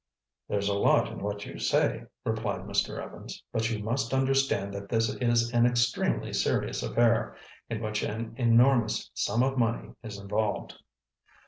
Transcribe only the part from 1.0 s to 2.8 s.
in what you say," replied